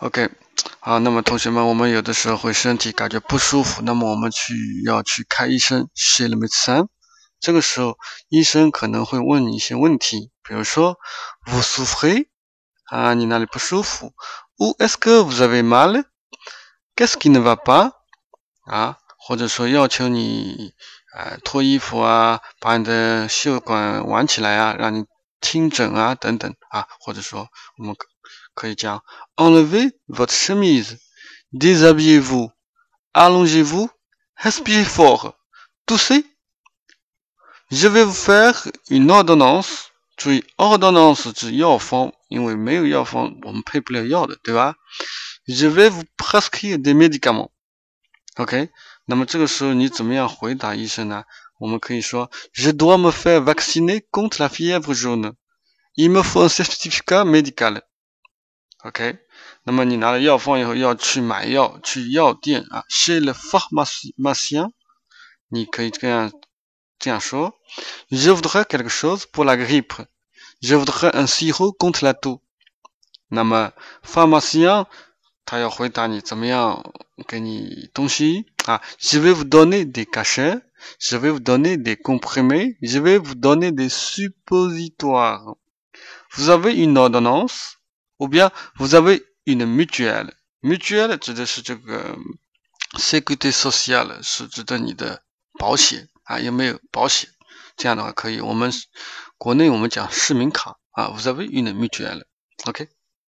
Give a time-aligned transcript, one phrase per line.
[0.00, 0.30] OK，
[0.78, 6.86] 好，那么同学们，我们有的时候会身体感觉不舒服，那么我们去要去看医生 Sílmezán，。
[7.40, 7.98] 这个时候，
[8.28, 10.98] 医生可能会问你一些问题，比如说
[11.46, 12.28] ，vous souffrez？
[12.84, 14.12] 啊，你哪里不舒服
[14.58, 17.90] ？Ou est-ce que vous avez mal？Qu'est-ce qui ne va pas？
[18.66, 20.74] 啊，或者说要求你，
[21.12, 25.06] 呃，脱衣服啊，把你的袖管挽起来啊，让你
[25.40, 27.96] 听诊啊，等等啊，或者说我们。
[29.37, 30.99] Enlevez votre chemise,
[31.53, 32.51] déshabillez-vous,
[33.13, 33.89] allongez-vous,
[34.35, 35.35] respirez fort,
[35.85, 36.25] toussez.
[37.71, 39.89] Je vais vous faire une ordonnance.
[40.15, 41.27] Tu ordonnance
[45.47, 47.51] Je vais vous prescrire des médicaments.
[48.37, 48.69] OK，
[49.07, 51.23] 那么这个时候你怎么样回答医生呢？
[51.57, 55.33] 我们可以说：Je dois me faire vacciner contre la fièvre jaune.
[55.95, 57.81] Il me faut un certificat médical.
[58.83, 59.17] OK，
[59.63, 64.71] 那么你拿了药方以后要去买药，去药店啊，chez le pharmacien，
[65.47, 66.31] 你可以这样
[66.99, 67.53] 这样说：
[68.09, 70.05] Je voudrais quelque chose pour la grippe.
[70.61, 72.41] Je voudrais un sirop contre la toux。
[73.29, 73.71] 那么
[74.03, 74.85] pharmacien
[75.45, 76.93] 他要回答你怎么样
[77.27, 78.81] 给你东西啊？
[78.99, 80.61] Je vais vous donner des cachets.
[80.99, 82.77] Je vais vous donner des comprimés.
[82.81, 85.55] Je vais vous donner des suppositoires.
[86.33, 87.76] Vous avez une ordonnance.
[88.18, 90.34] Ou bien vous avez une mutuelle.
[90.62, 92.18] Mutuelle 指的是这个
[92.98, 95.22] s e c u r i t y social 是指的你的
[95.58, 97.30] 保险啊，有没有保险？
[97.76, 98.40] 这样的话可以。
[98.40, 98.72] 我们
[99.36, 102.24] 国内我们讲市民卡啊，vous avez une mutuelle。
[102.64, 102.88] OK。